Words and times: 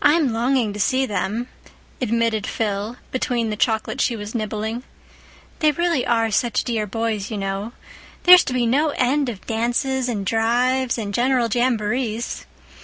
"I'm 0.00 0.32
longing 0.32 0.72
to 0.74 0.78
see 0.78 1.06
them," 1.06 1.48
admitted 2.00 2.46
Phil, 2.46 2.98
between 3.10 3.50
the 3.50 3.56
chocolate 3.56 4.00
she 4.00 4.14
was 4.14 4.32
nibbling. 4.32 4.84
"They 5.58 5.72
really 5.72 6.06
are 6.06 6.30
such 6.30 6.62
dear 6.62 6.86
boys, 6.86 7.32
you 7.32 7.36
know. 7.38 7.72
There's 8.22 8.44
to 8.44 8.52
be 8.52 8.64
no 8.64 8.90
end 8.90 9.28
of 9.28 9.44
dances 9.44 10.08
and 10.08 10.24
drives 10.24 10.98
and 10.98 11.12
general 11.12 11.48
jamborees. 11.52 12.46